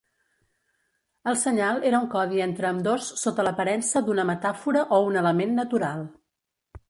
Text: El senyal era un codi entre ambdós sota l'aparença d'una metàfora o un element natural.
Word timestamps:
El 1.31 1.35
senyal 1.41 1.83
era 1.89 1.99
un 2.05 2.07
codi 2.13 2.41
entre 2.45 2.69
ambdós 2.69 3.11
sota 3.23 3.45
l'aparença 3.47 4.03
d'una 4.07 4.27
metàfora 4.31 4.83
o 4.97 5.01
un 5.11 5.19
element 5.23 5.55
natural. 5.61 6.01